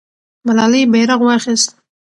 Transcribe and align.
ملالۍ 0.45 0.83
بیرغ 0.91 1.19
واخیست. 1.23 1.69